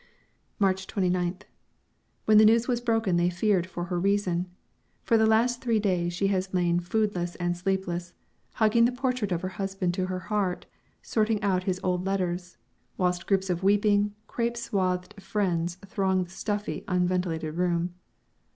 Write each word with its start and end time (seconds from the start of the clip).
March 0.57 0.87
29th. 0.87 1.43
When 2.25 2.39
the 2.39 2.45
news 2.45 2.67
was 2.67 2.81
broken 2.81 3.17
they 3.17 3.29
feared 3.29 3.67
for 3.67 3.83
her 3.83 3.99
reason. 3.99 4.47
For 5.03 5.15
the 5.15 5.27
last 5.27 5.61
three 5.61 5.79
days 5.79 6.11
she 6.11 6.25
has 6.29 6.55
lain 6.55 6.79
foodless 6.79 7.35
and 7.35 7.55
sleepless, 7.55 8.15
hugging 8.53 8.85
the 8.85 8.91
portrait 8.91 9.31
of 9.31 9.43
her 9.43 9.47
husband 9.61 9.93
to 9.93 10.07
her 10.07 10.17
heart, 10.21 10.65
sorting 11.03 11.39
out 11.43 11.65
his 11.65 11.79
old 11.83 12.03
letters, 12.03 12.57
whilst 12.97 13.27
groups 13.27 13.47
of 13.51 13.61
weeping, 13.61 14.15
crêpe 14.27 14.57
swathed 14.57 15.21
friends 15.21 15.77
throng 15.85 16.23
the 16.23 16.31
stuffy, 16.31 16.83
unventilated 16.87 17.53
room. 17.53 17.93